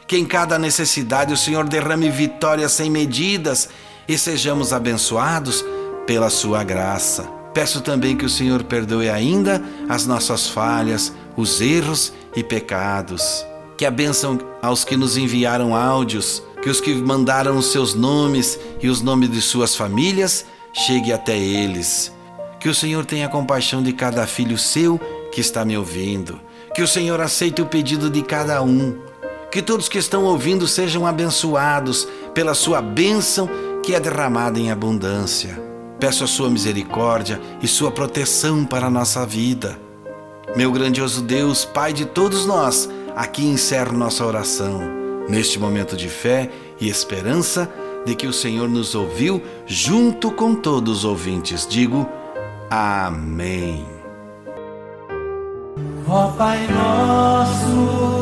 Que 0.05 0.17
em 0.17 0.25
cada 0.25 0.59
necessidade 0.59 1.33
o 1.33 1.37
Senhor 1.37 1.67
derrame 1.67 2.09
vitórias 2.09 2.73
sem 2.73 2.89
medidas 2.89 3.69
e 4.07 4.17
sejamos 4.17 4.73
abençoados 4.73 5.65
pela 6.05 6.29
sua 6.29 6.63
graça. 6.63 7.40
Peço 7.53 7.81
também 7.81 8.15
que 8.15 8.25
o 8.25 8.29
Senhor 8.29 8.63
perdoe 8.63 9.09
ainda 9.09 9.61
as 9.89 10.05
nossas 10.05 10.47
falhas, 10.47 11.13
os 11.35 11.59
erros 11.61 12.13
e 12.35 12.43
pecados 12.43 13.45
que 13.81 13.85
a 13.87 13.89
bênção 13.89 14.37
aos 14.61 14.83
que 14.83 14.95
nos 14.95 15.17
enviaram 15.17 15.75
áudios, 15.75 16.43
que 16.61 16.69
os 16.69 16.79
que 16.79 16.93
mandaram 16.93 17.57
os 17.57 17.71
seus 17.71 17.95
nomes 17.95 18.59
e 18.79 18.87
os 18.87 19.01
nomes 19.01 19.31
de 19.31 19.41
suas 19.41 19.75
famílias 19.75 20.45
chegue 20.71 21.11
até 21.11 21.35
eles. 21.35 22.13
Que 22.59 22.69
o 22.69 22.75
Senhor 22.75 23.07
tenha 23.07 23.27
compaixão 23.27 23.81
de 23.81 23.91
cada 23.91 24.27
filho 24.27 24.55
seu 24.55 24.99
que 25.31 25.41
está 25.41 25.65
me 25.65 25.75
ouvindo. 25.75 26.39
Que 26.75 26.83
o 26.83 26.87
Senhor 26.87 27.19
aceite 27.19 27.59
o 27.59 27.65
pedido 27.65 28.07
de 28.07 28.21
cada 28.21 28.61
um. 28.61 28.99
Que 29.51 29.63
todos 29.63 29.89
que 29.89 29.97
estão 29.97 30.25
ouvindo 30.25 30.67
sejam 30.67 31.07
abençoados 31.07 32.07
pela 32.35 32.53
sua 32.53 32.83
bênção 32.83 33.49
que 33.81 33.95
é 33.95 33.99
derramada 33.99 34.59
em 34.59 34.69
abundância. 34.69 35.70
Peço 36.01 36.25
a 36.25 36.27
sua 36.27 36.49
misericórdia 36.49 37.39
e 37.61 37.67
sua 37.67 37.91
proteção 37.91 38.65
para 38.65 38.87
a 38.87 38.91
nossa 38.91 39.25
vida. 39.25 39.79
Meu 40.57 40.69
grandioso 40.71 41.21
Deus, 41.21 41.63
Pai 41.63 41.93
de 41.93 42.05
todos 42.05 42.45
nós, 42.45 42.89
Aqui 43.15 43.45
encerro 43.45 43.97
nossa 43.97 44.25
oração, 44.25 44.81
neste 45.27 45.59
momento 45.59 45.97
de 45.97 46.07
fé 46.07 46.49
e 46.79 46.89
esperança 46.89 47.69
de 48.05 48.15
que 48.15 48.25
o 48.25 48.33
Senhor 48.33 48.69
nos 48.69 48.95
ouviu 48.95 49.41
junto 49.65 50.31
com 50.31 50.55
todos 50.55 50.99
os 50.99 51.05
ouvintes. 51.05 51.67
Digo 51.67 52.09
Amém. 52.69 53.85
Ó 56.07 56.27
Pai 56.29 56.67
nosso, 56.67 58.20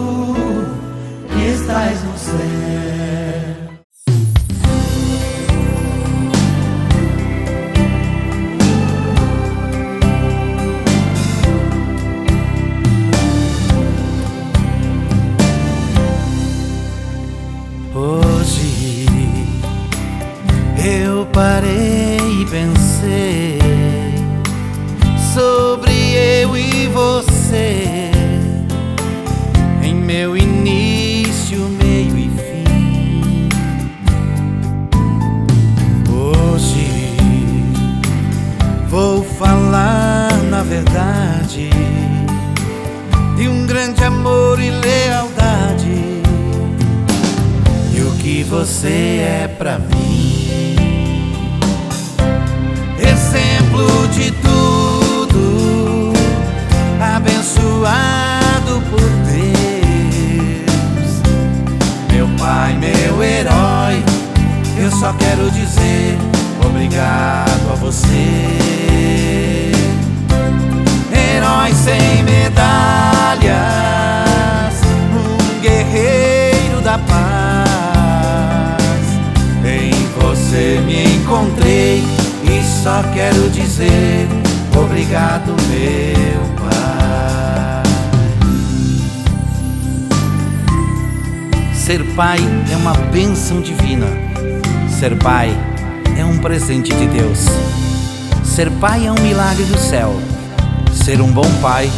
pai 101.62 101.92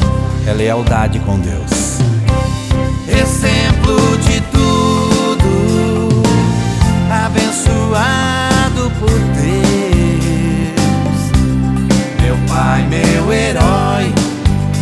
é 0.47 0.53
lealdade 0.53 1.19
com 1.19 1.39
Deus. 1.39 1.99
Exemplo 3.07 4.17
de 4.17 4.41
tudo, 4.51 6.23
abençoado 7.25 8.91
por 8.99 9.09
Deus. 9.09 9.51
Meu 12.21 12.35
pai, 12.47 12.87
meu 12.87 13.31
herói, 13.31 14.13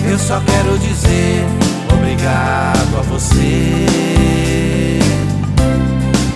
eu 0.09 0.17
só 0.17 0.39
quero 0.41 0.77
dizer 0.79 1.45
obrigado 1.93 2.99
a 2.99 3.01
você. 3.01 3.85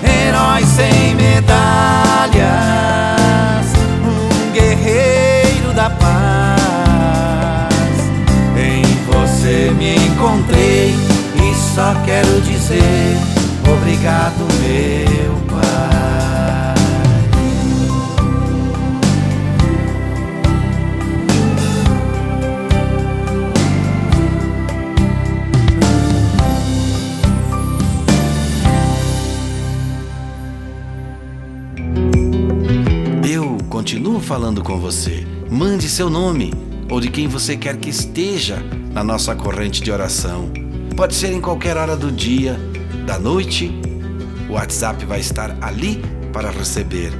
Herói 0.03 0.65
sem 0.65 1.15
medalhas, 1.15 2.92
encontrei 10.33 10.89
e 10.89 11.55
só 11.55 11.93
quero 12.05 12.41
dizer 12.41 13.17
obrigado, 13.71 14.39
meu 14.61 15.35
pai. 15.47 15.93
Eu 33.29 33.57
continuo 33.69 34.19
falando 34.19 34.63
com 34.63 34.79
você. 34.79 35.25
Mande 35.49 35.87
seu 35.87 36.09
nome 36.09 36.51
ou 36.89 36.99
de 36.99 37.09
quem 37.09 37.27
você 37.27 37.55
quer 37.55 37.77
que 37.77 37.89
esteja 37.89 38.63
na 38.93 39.03
nossa 39.03 39.35
corrente 39.35 39.81
de 39.81 39.91
oração. 39.91 40.49
Pode 40.95 41.15
ser 41.15 41.33
em 41.33 41.41
qualquer 41.41 41.75
hora 41.75 41.97
do 41.97 42.11
dia, 42.11 42.59
da 43.05 43.17
noite. 43.17 43.71
O 44.47 44.53
WhatsApp 44.53 45.03
vai 45.05 45.19
estar 45.19 45.57
ali 45.61 45.99
para 46.31 46.51
receber. 46.51 47.11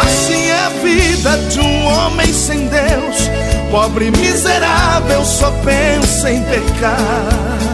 Assim 0.03 0.49
é 0.49 0.59
a 0.65 0.69
vida 0.69 1.37
de 1.49 1.59
um 1.59 1.85
homem 1.85 2.33
sem 2.33 2.67
Deus, 2.67 3.29
pobre 3.71 4.07
e 4.07 4.11
miserável, 4.11 5.23
só 5.23 5.51
pensa 5.63 6.31
em 6.31 6.41
pecar. 6.43 7.72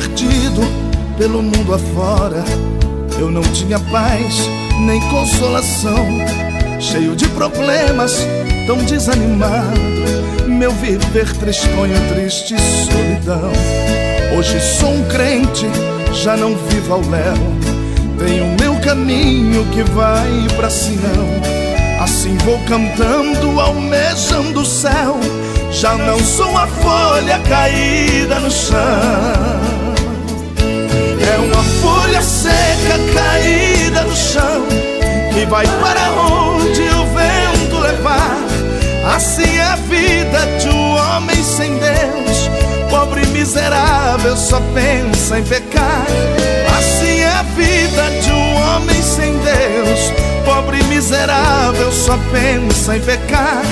Perdido 0.00 0.62
pelo 1.18 1.42
mundo 1.42 1.74
afora. 1.74 2.42
Eu 3.18 3.30
não 3.30 3.42
tinha 3.42 3.78
paz 3.78 4.48
nem 4.80 5.00
consolação, 5.10 6.06
cheio 6.80 7.14
de 7.14 7.28
problemas, 7.28 8.26
tão 8.66 8.78
desanimado. 8.78 9.78
Meu 10.46 10.72
viver 10.72 11.30
tristonho, 11.36 11.94
triste 12.14 12.54
solidão. 12.58 13.52
Hoje 14.36 14.58
sou 14.60 14.90
um 14.90 15.04
crente, 15.04 15.66
já 16.14 16.36
não 16.36 16.56
vivo 16.56 16.94
ao 16.94 17.00
léu. 17.00 17.34
Tenho 18.18 18.56
meu 18.58 18.80
caminho 18.80 19.66
que 19.66 19.82
vai 19.82 20.30
pra 20.56 20.70
Sião. 20.70 21.28
Assim 22.00 22.36
vou 22.38 22.58
cantando, 22.60 23.60
almejando 23.60 24.62
o 24.62 24.64
céu 24.64 25.20
já 25.70 25.94
não 25.94 26.18
sou 26.18 26.56
a 26.56 26.66
folha 26.66 27.38
caída 27.48 28.40
no 28.40 28.50
chão. 28.50 29.59
Folha 32.20 32.22
seca 32.22 32.98
caída 33.14 34.02
no 34.02 34.14
chão 34.14 34.66
que 35.32 35.46
vai 35.46 35.66
para 35.66 36.10
onde 36.12 36.82
o 36.82 37.06
vento 37.14 37.78
levar. 37.78 38.36
Assim 39.14 39.56
é 39.56 39.62
a 39.62 39.76
vida 39.76 40.38
de 40.60 40.68
um 40.68 40.96
homem 40.96 41.42
sem 41.42 41.78
Deus, 41.78 42.50
pobre 42.90 43.22
e 43.22 43.26
miserável, 43.28 44.36
só 44.36 44.60
pensa 44.74 45.38
em 45.38 45.44
pecar. 45.44 46.06
Assim 46.78 47.20
é 47.20 47.28
a 47.28 47.42
vida 47.42 48.10
de 48.22 48.30
um 48.30 48.54
homem 48.54 49.02
sem 49.02 49.38
Deus, 49.38 50.12
pobre 50.44 50.78
e 50.78 50.84
miserável, 50.84 51.90
só 51.90 52.18
pensa 52.30 52.96
em 52.96 53.00
pecar. 53.00 53.62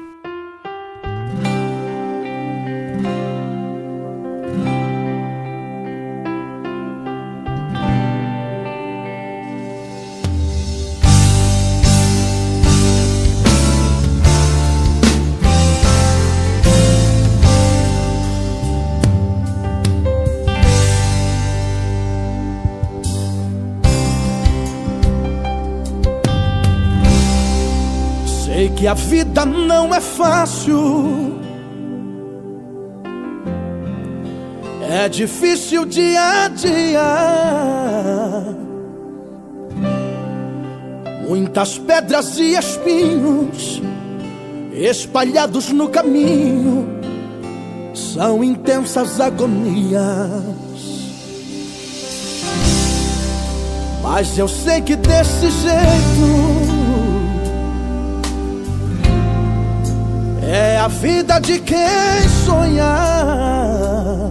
Que 28.84 28.88
a 28.88 28.94
vida 28.96 29.46
não 29.46 29.96
é 29.96 30.02
fácil. 30.02 31.40
É 34.82 35.08
difícil 35.08 35.86
dia 35.86 36.44
a 36.44 36.48
dia. 36.50 37.02
Muitas 41.30 41.78
pedras 41.78 42.38
e 42.38 42.58
espinhos 42.58 43.82
espalhados 44.74 45.72
no 45.72 45.88
caminho 45.88 46.86
são 47.94 48.44
intensas 48.44 49.22
agonias. 49.22 50.02
Mas 54.02 54.38
eu 54.38 54.50
sei 54.50 54.82
que 54.82 54.98
desse 54.98 55.50
jeito 55.50 56.63
É 60.54 60.78
a 60.78 60.88
vida 60.88 61.40
de 61.40 61.58
quem 61.58 62.30
sonhar. 62.46 64.30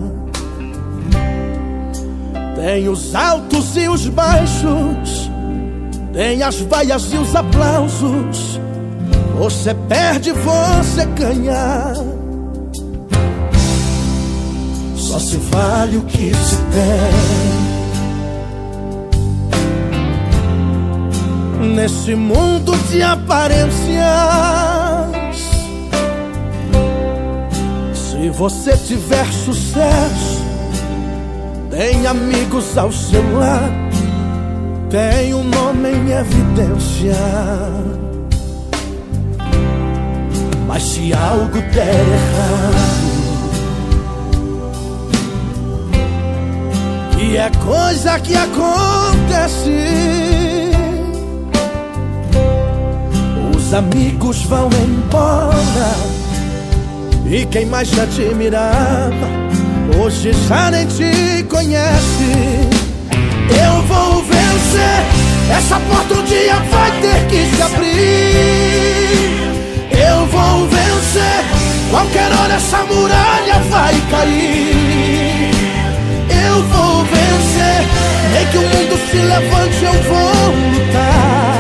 Tem 2.55 2.89
os 2.89 3.13
altos 3.13 3.77
e 3.77 3.89
os 3.89 4.07
baixos, 4.07 5.29
tem 6.13 6.45
as 6.45 6.61
vaias 6.61 7.13
e 7.13 7.17
os 7.17 7.35
aplausos. 7.35 8.61
Você 9.37 9.75
perde, 9.75 10.31
você 10.31 11.05
ganha. 11.07 11.93
Só 14.95 15.19
se 15.19 15.39
vale 15.39 15.97
o 15.97 16.03
que 16.03 16.33
se 16.33 16.57
tem. 21.61 21.75
Nesse 21.75 22.15
mundo 22.15 22.77
de 22.89 23.03
aparências. 23.03 24.72
Se 28.23 28.31
você 28.31 28.77
tiver 28.77 29.27
sucesso, 29.33 30.45
tem 31.73 32.07
amigos 32.07 32.79
ao 32.79 32.93
seu 32.93 33.21
lado, 33.37 33.97
tem 34.89 35.35
um 35.35 35.43
nome 35.43 35.89
em 35.89 36.13
evidência. 36.13 37.17
Mas 40.69 40.85
se 40.85 41.13
algo 41.13 41.61
der 41.75 41.89
errado, 41.89 42.77
que 47.19 47.37
é 47.37 47.51
coisa 47.65 48.21
que 48.21 48.37
acontece, 48.37 49.71
os 53.57 53.75
amigos 53.75 54.45
vão 54.45 54.71
embora. 54.87 56.12
E 57.27 57.47
quem 57.47 57.67
mais 57.67 57.89
te 57.91 58.01
admirava? 58.01 59.29
Hoje 59.99 60.33
já 60.49 60.71
nem 60.71 60.87
te 60.87 61.45
conhece. 61.49 62.69
Eu 63.49 63.83
vou 63.83 64.23
vencer. 64.23 65.07
Essa 65.57 65.79
porta 65.81 66.15
um 66.15 66.25
dia 66.25 66.57
vai 66.57 66.91
ter 67.01 67.27
que 67.29 67.57
se 67.57 67.63
abrir. 67.63 67.93
Eu 69.91 70.27
vou 70.27 70.69
vencer. 70.69 71.45
Qualquer 71.91 72.33
hora 72.33 72.55
essa 72.55 72.79
muralha 72.85 73.59
vai 73.71 73.95
cair. 74.11 75.51
Eu 76.29 76.63
vou 76.65 77.05
vencer. 77.05 77.87
Nem 78.33 78.47
que 78.47 78.59
o 78.59 78.63
mundo 78.63 78.99
se 79.11 79.17
levante 79.17 79.85
eu 79.85 80.03
vou 80.03 80.53
lutar 80.73 81.52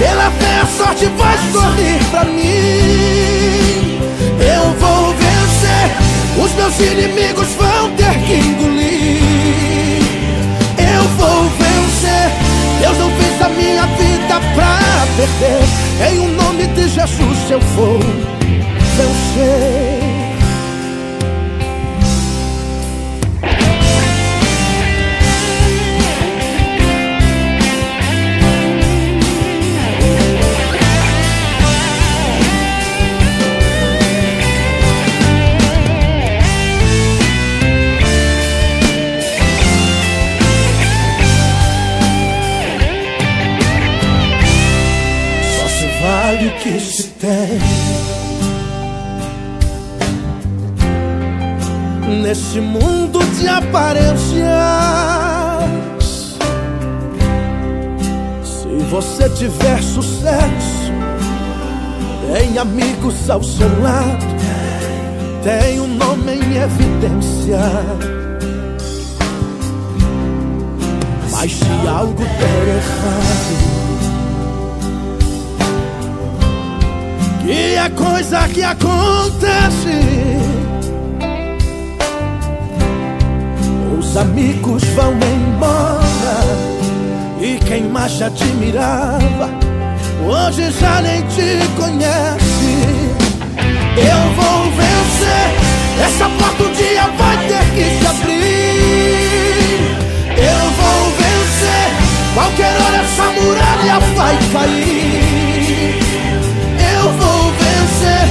Pela 0.00 0.30
fé 0.30 0.60
a 0.62 0.66
sorte 0.66 1.04
vai 1.18 1.36
sorrir 1.52 2.02
pra 2.10 2.24
mim. 2.24 4.00
Eu 4.40 4.72
vou 4.80 5.12
vencer. 5.12 5.90
Os 6.42 6.52
meus 6.54 6.80
inimigos 6.80 7.48
vão 7.48 7.90
ter 7.96 8.18
que 8.24 8.34
engolir. 8.36 10.02
Eu 10.78 11.02
vou 11.18 11.44
vencer. 11.50 12.32
Deus 12.80 12.96
não 12.96 13.10
fez 13.10 13.42
a 13.42 13.48
minha 13.50 13.86
vida 13.88 14.40
pra 14.54 14.78
perder. 15.18 16.10
Em 16.10 16.18
o 16.18 16.28
nome 16.28 16.66
de 16.68 16.88
Jesus 16.88 17.50
eu 17.50 17.60
vou 17.60 17.98
vencer 18.96 19.99
nesse 52.30 52.60
mundo 52.60 53.18
de 53.36 53.48
aparências. 53.48 54.38
Se 58.44 58.68
você 58.88 59.28
tiver 59.30 59.82
sucesso, 59.82 60.92
tem 62.32 62.56
amigos 62.56 63.28
ao 63.28 63.42
seu 63.42 63.68
lado, 63.82 64.24
tem 65.42 65.80
um 65.80 65.88
nome 65.88 66.34
em 66.34 66.56
evidência. 66.56 67.58
Mas 71.32 71.52
se 71.52 71.88
algo 71.88 72.22
der 72.22 72.68
errado, 72.76 73.70
E 77.44 77.74
é 77.74 77.90
coisa 77.90 78.46
que 78.46 78.62
acontece. 78.62 80.39
Os 84.10 84.16
amigos 84.16 84.82
vão 84.96 85.12
embora 85.12 86.00
E 87.40 87.60
quem 87.64 87.84
mais 87.84 88.10
te 88.16 88.24
admirava, 88.24 89.48
hoje 90.26 90.68
já 90.72 91.00
nem 91.00 91.22
te 91.28 91.60
conhece. 91.76 92.88
Eu 93.96 94.34
vou 94.34 94.64
vencer, 94.72 95.54
essa 96.04 96.28
porta 96.28 96.64
um 96.64 96.72
dia 96.72 97.06
vai 97.16 97.36
ter 97.46 97.64
que 97.72 97.84
se 98.00 98.06
abrir. 98.08 99.20
Eu 100.36 100.70
vou 100.80 101.12
vencer, 101.12 101.88
qualquer 102.34 102.74
hora 102.82 102.96
essa 102.96 103.26
muralha 103.40 104.00
vai 104.16 104.36
cair. 104.52 105.94
Eu 106.94 107.12
vou 107.12 107.52
vencer, 107.52 108.26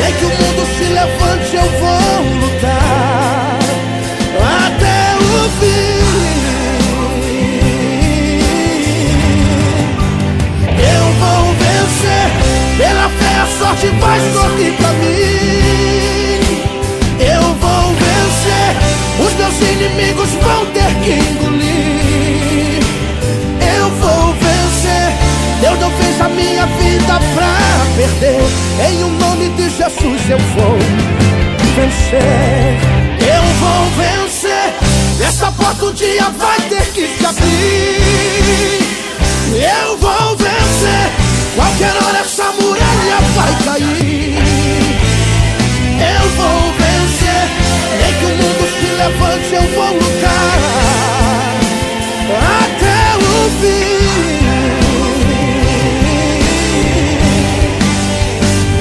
nem 0.00 0.12
que 0.12 0.24
o 0.24 0.28
mundo 0.28 0.62
se 0.76 0.86
levante, 0.92 1.54
eu 1.54 1.68
vou 1.78 2.18
lutar 2.40 3.19
até 5.60 5.66
o 5.66 5.66
fim. 5.66 6.00
Pela 12.78 13.08
fé 13.10 13.34
a 13.36 13.46
sorte 13.58 13.86
vai 14.00 14.18
sorrir 14.32 14.72
pra 14.72 14.88
mim. 14.94 16.40
Eu 17.20 17.42
vou 17.54 17.94
vencer. 17.94 18.76
Os 19.22 19.32
meus 19.34 19.60
inimigos 19.60 20.30
vão 20.30 20.66
ter 20.72 20.94
que 21.02 21.12
engolir. 21.12 22.80
Eu 23.78 23.90
vou 23.90 24.32
vencer. 24.32 25.12
Deus 25.60 25.78
não 25.78 25.90
fez 25.90 26.20
a 26.20 26.28
minha 26.30 26.66
vida 26.66 27.20
pra 27.34 27.56
perder. 27.96 28.40
Em 28.88 29.02
o 29.02 29.06
um 29.08 29.18
nome 29.18 29.50
de 29.50 29.68
Jesus 29.68 30.30
eu 30.30 30.38
vou 30.38 30.78
vencer. 31.76 32.78
Eu 33.20 33.42
vou 33.60 33.90
vencer 33.96 34.29
Essa 35.50 35.62
porta 35.62 35.84
um 35.86 35.92
dia 35.92 36.30
vai 36.38 36.60
ter 36.68 36.86
que 36.92 37.08
se 37.08 37.26
abrir. 37.26 38.84
Eu 39.52 39.96
vou 39.98 40.36
vencer. 40.36 41.10
Qualquer 41.56 41.90
hora 41.90 42.18
essa 42.18 42.52
muralha 42.52 43.20
vai 43.34 43.52
cair. 43.64 44.36
Eu 45.98 46.28
vou 46.36 46.72
vencer. 46.78 47.48
Nem 47.98 48.12
que 48.14 48.24
o 48.24 48.28
mundo 48.36 48.64
se 48.78 48.86
levante 48.94 49.54
eu 49.54 49.66
vou 49.74 49.92
lutar 49.94 50.54
Até 52.62 52.98
o 53.16 53.28
fim. 53.60 54.00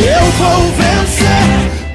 Eu 0.05 0.25
vou 0.37 0.61
vencer. 0.77 1.45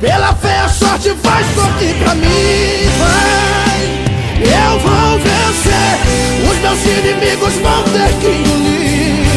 Pela 0.00 0.34
fé 0.34 0.58
a 0.58 0.68
sorte 0.68 1.10
vai 1.22 1.44
sortir 1.54 1.94
pra 2.02 2.14
mim. 2.16 2.88
Vai 2.98 3.63
Os 6.50 6.58
meus 6.58 6.84
inimigos 6.84 7.54
vão 7.54 7.82
ter 7.84 8.12
que 8.20 8.26
engolir 8.26 9.34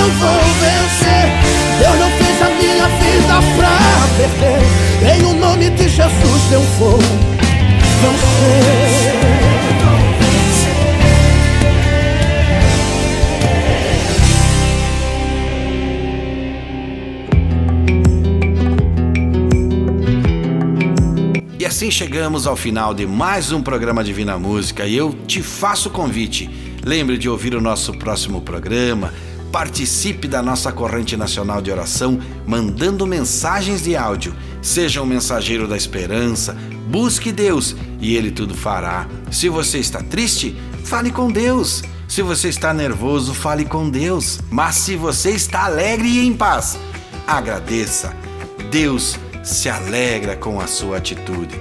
eu 0.00 0.10
vou 0.12 0.40
vencer. 0.60 1.26
Deus 1.78 1.98
não 1.98 2.10
fez 2.10 2.42
a 2.42 2.48
minha 2.50 2.88
vida 2.88 3.34
pra 3.56 3.74
perder. 4.16 5.14
Em 5.14 5.22
o 5.24 5.34
nome 5.34 5.70
de 5.70 5.88
Jesus 5.88 6.52
eu 6.52 6.62
vou 6.78 6.98
vencer. 8.02 9.19
Chegamos 21.90 22.46
ao 22.46 22.56
final 22.56 22.94
de 22.94 23.06
mais 23.06 23.52
um 23.52 23.60
programa 23.62 24.04
Divina 24.04 24.38
Música 24.38 24.86
e 24.86 24.96
eu 24.96 25.12
te 25.26 25.42
faço 25.42 25.88
o 25.88 25.92
convite. 25.92 26.48
Lembre 26.84 27.18
de 27.18 27.28
ouvir 27.28 27.54
o 27.54 27.60
nosso 27.60 27.92
próximo 27.94 28.40
programa 28.40 29.12
Participe 29.50 30.28
da 30.28 30.40
nossa 30.40 30.70
corrente 30.70 31.16
nacional 31.16 31.60
de 31.60 31.72
oração 31.72 32.20
mandando 32.46 33.06
mensagens 33.06 33.82
de 33.82 33.96
áudio. 33.96 34.34
Seja 34.62 35.02
um 35.02 35.06
mensageiro 35.06 35.66
da 35.66 35.76
esperança, 35.76 36.56
busque 36.88 37.32
Deus 37.32 37.74
e 38.00 38.14
Ele 38.14 38.30
tudo 38.30 38.54
fará. 38.54 39.08
Se 39.30 39.48
você 39.48 39.78
está 39.78 40.02
triste, 40.02 40.54
fale 40.84 41.10
com 41.10 41.30
Deus. 41.30 41.82
Se 42.06 42.22
você 42.22 42.48
está 42.48 42.72
nervoso, 42.72 43.34
fale 43.34 43.64
com 43.64 43.90
Deus. 43.90 44.38
Mas 44.50 44.76
se 44.76 44.94
você 44.94 45.30
está 45.30 45.64
alegre 45.64 46.08
e 46.08 46.26
em 46.26 46.32
paz, 46.32 46.78
agradeça. 47.26 48.14
Deus 48.70 49.18
se 49.42 49.68
alegra 49.68 50.36
com 50.36 50.60
a 50.60 50.68
sua 50.68 50.98
atitude. 50.98 51.60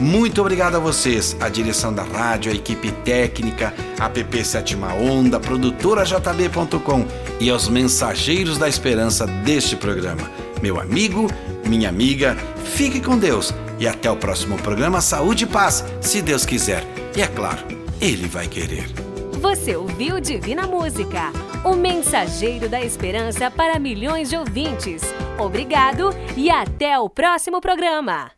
Muito 0.00 0.40
obrigado 0.40 0.76
a 0.76 0.78
vocês, 0.78 1.36
a 1.40 1.48
direção 1.48 1.92
da 1.92 2.04
rádio, 2.04 2.52
a 2.52 2.54
equipe 2.54 2.92
técnica, 2.92 3.74
a 3.98 4.08
PP 4.08 4.44
Sétima 4.44 4.94
Onda, 4.94 5.40
produtora 5.40 6.04
JB.com 6.04 7.04
e 7.40 7.50
aos 7.50 7.68
mensageiros 7.68 8.58
da 8.58 8.68
esperança 8.68 9.26
deste 9.26 9.74
programa. 9.74 10.30
Meu 10.62 10.80
amigo, 10.80 11.26
minha 11.66 11.88
amiga, 11.88 12.36
fique 12.64 13.00
com 13.00 13.18
Deus 13.18 13.52
e 13.78 13.88
até 13.88 14.08
o 14.08 14.16
próximo 14.16 14.56
programa 14.58 15.00
Saúde 15.00 15.44
e 15.44 15.46
Paz, 15.46 15.84
se 16.00 16.22
Deus 16.22 16.46
quiser. 16.46 16.84
E 17.16 17.20
é 17.20 17.26
claro, 17.26 17.64
Ele 18.00 18.28
vai 18.28 18.46
querer. 18.46 18.88
Você 19.40 19.74
ouviu 19.74 20.20
Divina 20.20 20.66
Música, 20.66 21.32
o 21.64 21.74
mensageiro 21.74 22.68
da 22.68 22.80
esperança 22.80 23.50
para 23.50 23.78
milhões 23.80 24.28
de 24.30 24.36
ouvintes. 24.36 25.02
Obrigado 25.38 26.10
e 26.36 26.50
até 26.50 26.98
o 26.98 27.08
próximo 27.08 27.60
programa. 27.60 28.37